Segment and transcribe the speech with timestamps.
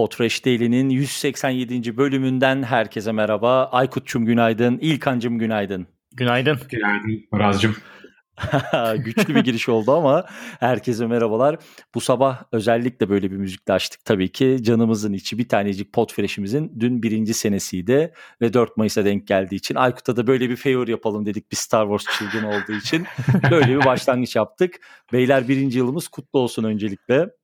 [0.00, 1.96] Potfresh Daily'nin 187.
[1.96, 3.64] bölümünden herkese merhaba.
[3.64, 5.86] Aykut'cum günaydın, İlkan'cım günaydın.
[6.12, 6.58] Günaydın.
[6.68, 7.76] Günaydın Muraz'cığım.
[8.96, 10.24] Güçlü bir giriş oldu ama
[10.60, 11.56] herkese merhabalar.
[11.94, 14.58] Bu sabah özellikle böyle bir müzikle açtık tabii ki.
[14.62, 20.16] Canımızın içi bir tanecik Potfresh'imizin dün birinci senesiydi ve 4 Mayıs'a denk geldiği için Aykut'a
[20.16, 23.06] da böyle bir favor yapalım dedik bir Star Wars çılgın olduğu için.
[23.50, 24.74] Böyle bir başlangıç yaptık.
[25.12, 27.39] Beyler birinci yılımız kutlu olsun öncelikle.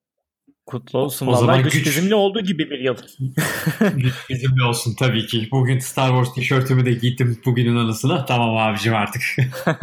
[0.66, 1.26] Kutlu olsun.
[1.26, 2.96] O Vallahi zaman güç, güç bizimle olduğu gibi bir yıl.
[3.96, 5.48] güç bizimle olsun tabii ki.
[5.52, 8.24] Bugün Star Wars tişörtümü de giydim bugünün anısına.
[8.24, 9.22] Tamam abicim artık.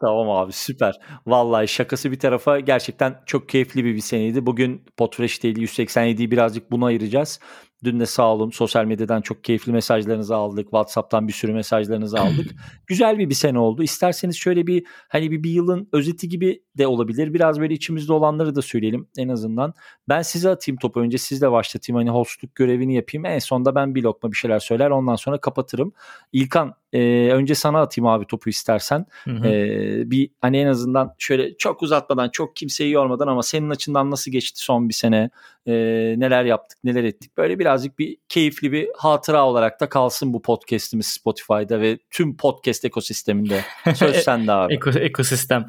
[0.00, 0.94] Tamam abi süper.
[1.26, 4.46] Vallahi şakası bir tarafa gerçekten çok keyifli bir bir seneydi.
[4.46, 7.40] Bugün Potfresh değil 187'yi birazcık buna ayıracağız.
[7.84, 10.64] Dün de sağ olun sosyal medyadan çok keyifli mesajlarınızı aldık.
[10.64, 12.50] WhatsApp'tan bir sürü mesajlarınızı aldık.
[12.86, 13.82] Güzel bir bir sene oldu.
[13.82, 17.34] İsterseniz şöyle bir hani bir, bir yılın özeti gibi de olabilir.
[17.34, 19.74] Biraz böyle içimizde olanları da söyleyelim en azından.
[20.08, 21.96] Ben size atayım topu önce sizle başlatayım.
[21.96, 23.24] Hani hostluk görevini yapayım.
[23.24, 25.92] En sonda ben bir lokma bir şeyler söyler ondan sonra kapatırım.
[26.32, 29.06] İlkan e, önce sana atayım abi topu istersen.
[29.24, 29.48] Hı hı.
[29.48, 34.30] E, bir hani en azından şöyle çok uzatmadan çok kimseyi yormadan ama senin açından nasıl
[34.30, 35.30] geçti son bir sene?
[35.66, 35.72] E,
[36.18, 37.36] neler yaptık neler ettik?
[37.36, 42.84] Böyle birazcık bir keyifli bir hatıra olarak da kalsın bu podcast'imiz Spotify'da ve tüm podcast
[42.84, 43.60] ekosisteminde.
[43.94, 44.74] Söz sende abi.
[44.74, 45.66] Eko, ekosistem.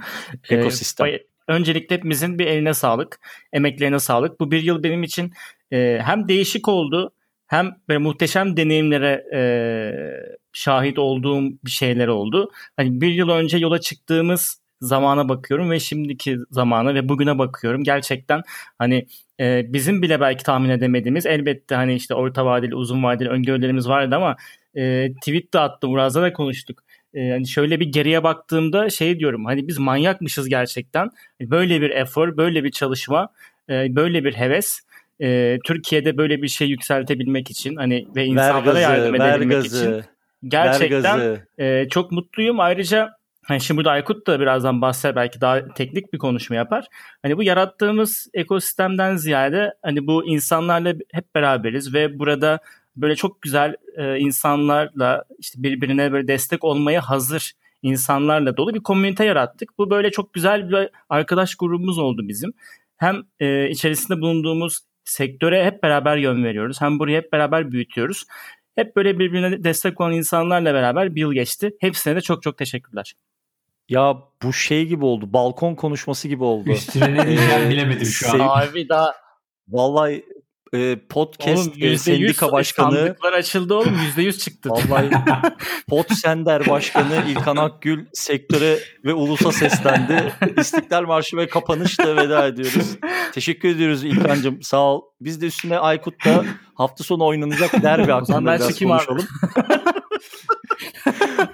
[0.50, 1.08] Ekosistem.
[1.08, 3.20] Ee, öncelikle hepimizin bir eline sağlık,
[3.54, 4.40] emeklerine sağlık.
[4.40, 5.34] Bu bir yıl benim için
[5.72, 7.14] e, hem değişik oldu
[7.54, 9.42] hem böyle muhteşem deneyimlere e,
[10.54, 12.52] şahit olduğum bir şeyler oldu.
[12.78, 17.84] Hani bir yıl önce yola çıktığımız zamana bakıyorum ve şimdiki zamana ve bugüne bakıyorum.
[17.84, 18.42] Gerçekten
[18.80, 19.08] hani
[19.40, 24.16] e, bizim bile belki tahmin edemediğimiz elbette hani işte orta vadeli uzun vadeli öngörülerimiz vardı
[24.16, 24.36] ama
[24.76, 26.84] e, tweet de attım Uraz'la da konuştuk.
[27.14, 31.10] E, hani şöyle bir geriye baktığımda şey diyorum hani biz manyakmışız gerçekten.
[31.42, 33.30] Böyle bir efor, böyle bir çalışma,
[33.70, 34.82] e, böyle bir heves
[35.20, 40.04] e, Türkiye'de böyle bir şey yükseltebilmek için hani ve insanlara gazı, yardım edebilmek gazı, için
[40.48, 42.60] gerçekten e, çok mutluyum.
[42.60, 43.10] Ayrıca
[43.46, 46.86] hani şimdi burada Aykut da birazdan bahser belki daha teknik bir konuşma yapar.
[47.22, 52.60] Hani bu yarattığımız ekosistemden ziyade hani bu insanlarla hep beraberiz ve burada
[52.96, 59.26] böyle çok güzel e, insanlarla işte birbirine böyle destek olmaya hazır insanlarla dolu bir komünite
[59.26, 59.78] yarattık.
[59.78, 62.54] Bu böyle çok güzel bir arkadaş grubumuz oldu bizim.
[62.98, 66.82] Hem e, içerisinde bulunduğumuz sektöre hep beraber yön veriyoruz.
[66.82, 68.24] Hem burayı hep beraber büyütüyoruz.
[68.76, 71.72] Hep böyle birbirine destek olan insanlarla beraber bir yıl geçti.
[71.80, 73.14] Hepsine de çok çok teşekkürler.
[73.90, 75.34] Ya bu şey gibi oldu.
[75.34, 76.70] Balkon konuşması gibi oldu.
[76.70, 78.68] Üstüne ne diyeceğim bilemedim şu an.
[78.68, 79.14] Abi daha
[79.68, 80.26] Vallahi
[80.74, 84.70] e, podcast oğlum, e, sendika başkanı sandıklar açıldı oğlum %100 çıktı.
[84.70, 85.10] Vallahi
[85.90, 90.34] Pot Sender başkanı İlkan Akgül sektöre ve ulusa seslendi.
[90.58, 92.98] İstiklal Marşı ve kapanışla veda ediyoruz.
[93.34, 94.62] Teşekkür ediyoruz İlkan'cığım.
[94.62, 95.02] Sağ ol.
[95.22, 99.28] Biz de üstüne Aykut'ta hafta sonu oynanacak derbi hakkında biraz konuşalım.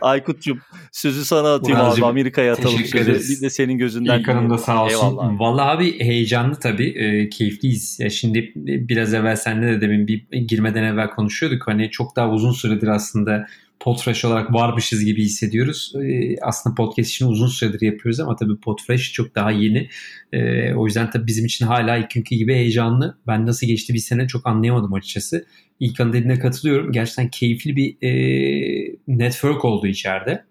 [0.02, 3.36] Aykut'cum sözü sana atayım Muratcığım, abi Amerika'ya atalım sözü.
[3.36, 4.20] Bir de senin gözünden.
[4.20, 4.96] İlk da sağ olsun.
[4.96, 5.40] Eyvallah.
[5.40, 6.90] Vallahi abi heyecanlı tabii.
[6.90, 8.00] E, keyifliyiz.
[8.00, 11.68] Ya şimdi biraz evvel senle de demin bir girmeden evvel konuşuyorduk.
[11.68, 13.48] Hani çok daha uzun süredir aslında
[13.80, 15.94] Podfresh olarak varmışız gibi hissediyoruz.
[16.04, 19.90] E, aslında podcast için uzun süredir yapıyoruz ama tabii Podfresh çok daha yeni.
[20.34, 23.18] E, o yüzden tabii bizim için hala ilk günkü gibi heyecanlı.
[23.28, 25.46] Ben nasıl geçti bir sene çok anlayamadım açıkçası.
[25.80, 26.92] İlkan'ın dediğine katılıyorum.
[26.92, 30.49] Gerçekten keyifli bir e, network oldu içeride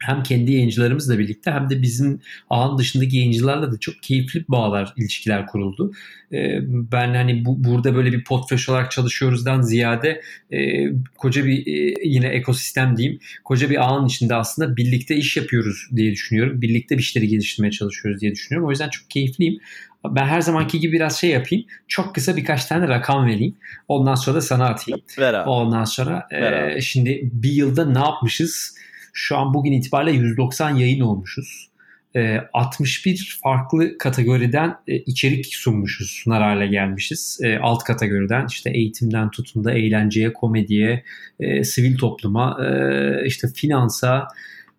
[0.00, 5.46] hem kendi yayıncılarımızla birlikte hem de bizim ağın dışındaki yayıncılarla da çok keyifli bağlar, ilişkiler
[5.46, 5.92] kuruldu.
[6.32, 6.58] Ee,
[6.92, 10.88] ben hani bu, burada böyle bir potfresh olarak çalışıyoruzdan ziyade e,
[11.18, 16.12] koca bir e, yine ekosistem diyeyim, koca bir ağın içinde aslında birlikte iş yapıyoruz diye
[16.12, 16.62] düşünüyorum.
[16.62, 18.68] Birlikte bir işleri geliştirmeye çalışıyoruz diye düşünüyorum.
[18.68, 19.58] O yüzden çok keyifliyim.
[20.04, 21.64] Ben her zamanki gibi biraz şey yapayım.
[21.88, 23.54] Çok kısa birkaç tane rakam vereyim.
[23.88, 25.00] Ondan sonra da sana atayım.
[25.18, 25.48] Ver abi.
[25.48, 28.76] Ondan sonra e, şimdi bir yılda ne yapmışız?
[29.12, 31.70] Şu an bugün itibariyle 190 yayın olmuşuz.
[32.16, 37.38] E, 61 farklı kategoriden e, içerik sunmuşuz, sunar hale gelmişiz.
[37.42, 41.04] E, alt kategoriden işte eğitimden tutun da eğlenceye, komediye,
[41.40, 44.28] e, sivil topluma, e, işte finansa,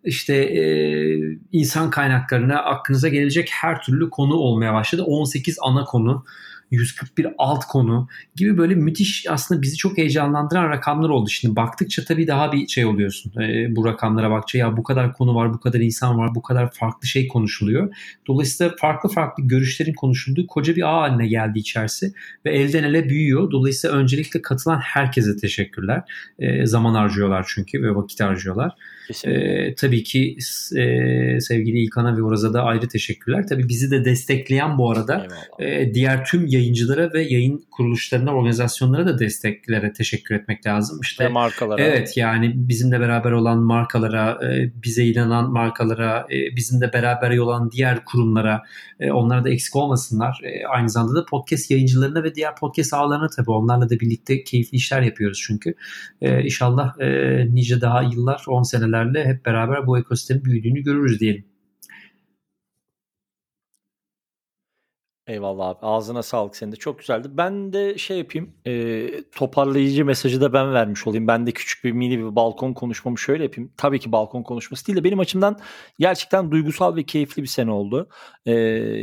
[0.04, 0.52] işte
[1.52, 5.04] insan kaynaklarına aklınıza gelecek her türlü konu olmaya başladı.
[5.04, 6.26] 18 ana konu
[6.72, 11.30] 141 alt konu gibi böyle müthiş aslında bizi çok heyecanlandıran rakamlar oldu.
[11.30, 13.42] Şimdi baktıkça tabii daha bir şey oluyorsun.
[13.42, 16.72] E, bu rakamlara bakça ya bu kadar konu var, bu kadar insan var, bu kadar
[16.72, 17.96] farklı şey konuşuluyor.
[18.28, 22.14] Dolayısıyla farklı farklı görüşlerin konuşulduğu koca bir ağ haline geldi içerisi
[22.46, 23.52] ve elden ele büyüyor.
[23.52, 26.02] Dolayısıyla öncelikle katılan herkese teşekkürler.
[26.40, 28.76] E, zaman harcıyorlar çünkü ve vakit harcıyorlar.
[29.26, 30.38] E, tabii ki
[30.76, 33.48] e, sevgili İlkan'a ve Uraz'a da ayrı teşekkürler.
[33.50, 35.28] Tabii bizi de destekleyen bu arada
[35.60, 41.00] e, diğer tüm yayın yayıncılara ve yayın kuruluşlarına, organizasyonlara da desteklere teşekkür etmek lazım.
[41.02, 41.82] İşte ve markalara.
[41.82, 48.06] Evet yani bizimle beraber olan markalara, e, bize inanan markalara, e, bizimle beraber olan diğer
[48.06, 48.64] kurumlara,
[49.00, 50.42] e, onlara da eksik olmasınlar.
[50.70, 55.02] Aynı zamanda da podcast yayıncılarına ve diğer podcast ağlarına tabii onlarla da birlikte keyifli işler
[55.02, 55.74] yapıyoruz çünkü.
[56.22, 56.98] İnşallah
[57.50, 58.64] nice daha yıllar, 10
[59.02, 61.46] senelerle hep beraber bu ekosistemin büyüdüğünü görürüz diyelim.
[65.28, 65.80] Eyvallah abi.
[65.82, 66.76] Ağzına sağlık senin de.
[66.76, 67.28] Çok güzeldi.
[67.32, 68.54] Ben de şey yapayım.
[68.68, 71.28] E, toparlayıcı mesajı da ben vermiş olayım.
[71.28, 73.72] Ben de küçük bir mini bir balkon konuşmamı şöyle yapayım.
[73.78, 75.60] Tabii ki balkon konuşması değil de benim açımdan
[76.00, 78.10] gerçekten duygusal ve keyifli bir sene oldu.
[78.46, 78.52] E,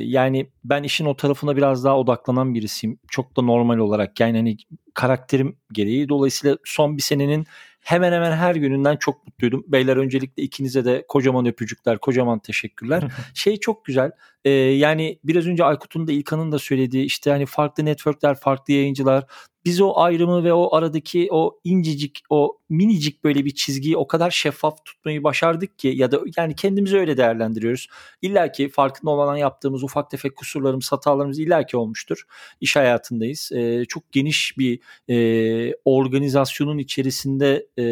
[0.04, 2.98] yani ben işin o tarafına biraz daha odaklanan birisiyim.
[3.10, 4.20] Çok da normal olarak.
[4.20, 4.56] Yani hani
[4.94, 6.08] karakterim gereği.
[6.08, 7.46] Dolayısıyla son bir senenin
[7.88, 9.64] hemen hemen her gününden çok mutluydum.
[9.66, 13.04] Beyler öncelikle ikinize de kocaman öpücükler, kocaman teşekkürler.
[13.34, 14.10] şey çok güzel.
[14.44, 19.24] E, yani biraz önce Aykut'un da İlkan'ın da söylediği işte hani farklı networkler, farklı yayıncılar
[19.68, 24.30] biz o ayrımı ve o aradaki o incecik o minicik böyle bir çizgiyi o kadar
[24.30, 27.88] şeffaf tutmayı başardık ki ya da yani kendimizi öyle değerlendiriyoruz.
[28.22, 32.22] İlla ki farkında olmadan yaptığımız ufak tefek kusurlarımız, hatalarımız illa ki olmuştur.
[32.60, 33.52] İş hayatındayız.
[33.52, 37.82] E, çok geniş bir e, organizasyonun içerisinde e,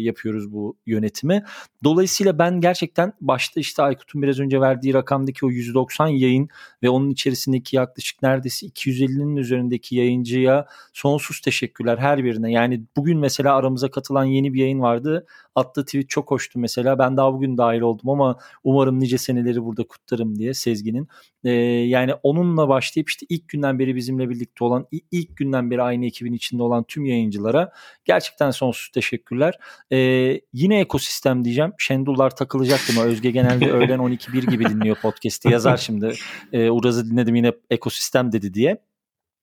[0.00, 1.44] yapıyoruz bu yönetimi.
[1.84, 6.48] Dolayısıyla ben gerçekten başta işte Aykut'un biraz önce verdiği rakamdaki o 190 yayın
[6.82, 12.52] ve onun içerisindeki yaklaşık neredeyse 250'nin üzerindeki yayıncıya sonsuz teşekkürler her birine.
[12.52, 15.26] Yani bugün mesela aramıza katılan yeni bir yayın vardı.
[15.54, 16.98] Attığı tweet çok hoştu mesela.
[16.98, 21.08] Ben daha bugün dahil oldum ama umarım nice seneleri burada kutlarım diye Sezgin'in.
[21.44, 26.06] Ee, yani onunla başlayıp işte ilk günden beri bizimle birlikte olan, ilk günden beri aynı
[26.06, 27.72] ekibin içinde olan tüm yayıncılara
[28.04, 29.58] gerçekten sonsuz teşekkürler.
[29.92, 31.72] Ee, yine ekosistem diyeceğim.
[31.78, 33.02] Şendullar takılacaktı mı?
[33.02, 35.52] Özge genelde öğlen 12-1 gibi dinliyor podcast'i.
[35.52, 36.14] Yazar şimdi.
[36.52, 38.78] Ee, Uraz'ı dinledim yine ekosistem dedi diye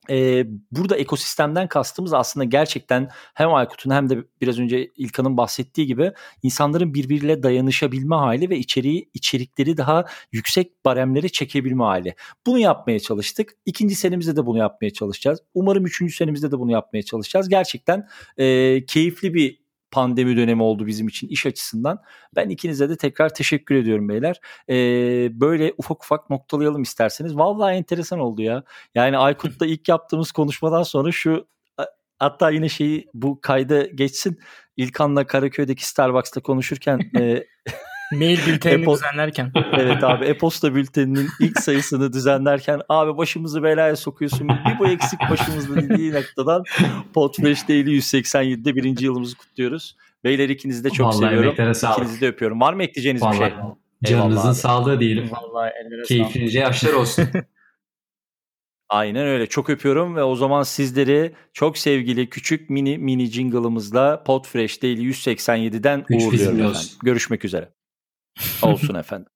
[0.09, 6.11] e, burada ekosistemden kastımız aslında gerçekten hem Aykut'un hem de biraz önce İlkan'ın bahsettiği gibi
[6.43, 12.15] insanların birbiriyle dayanışabilme hali ve içeriği içerikleri daha yüksek baremlere çekebilme hali.
[12.45, 13.53] Bunu yapmaya çalıştık.
[13.65, 15.39] İkinci senemizde de bunu yapmaya çalışacağız.
[15.53, 17.49] Umarım üçüncü senemizde de bunu yapmaya çalışacağız.
[17.49, 18.07] Gerçekten
[18.37, 19.62] e, keyifli bir
[19.93, 21.99] pandemi dönemi oldu bizim için iş açısından.
[22.35, 24.39] Ben ikinize de tekrar teşekkür ediyorum beyler.
[24.69, 27.37] Ee, böyle ufak ufak noktalayalım isterseniz.
[27.37, 28.63] Vallahi enteresan oldu ya.
[28.95, 31.47] Yani Aykut'la ilk yaptığımız konuşmadan sonra şu
[32.19, 34.39] hatta yine şeyi bu kayda geçsin.
[34.77, 37.43] İlkan'la Karaköy'deki Starbucks'ta konuşurken e,
[38.17, 39.51] Mail bültenini Epo- düzenlerken.
[39.73, 44.49] evet abi e-posta bülteninin ilk sayısını düzenlerken abi başımızı belaya sokuyorsun.
[44.49, 46.63] Bir bu eksik başımızda dediği noktadan
[47.13, 49.95] Podfresh Daily 187'de birinci yılımızı kutluyoruz.
[50.23, 51.73] Beyler ikinizi de çok Vallahi seviyorum.
[51.91, 52.61] İkinizi de öpüyorum.
[52.61, 53.39] Var mı ekleyeceğiniz Vallahi.
[53.39, 53.53] bir şey?
[54.03, 55.29] Canınızın sağlığı diyelim.
[55.31, 55.71] Vallahi
[56.07, 57.27] Keyfinize yaşlar olsun.
[58.89, 59.47] Aynen öyle.
[59.47, 66.03] Çok öpüyorum ve o zaman sizleri çok sevgili küçük mini mini jingle'ımızla Podfresh Daily 187'den
[66.07, 66.79] Güç uğurluyorum efendim.
[67.03, 67.69] Görüşmek üzere.
[68.61, 69.27] Olsun efendim.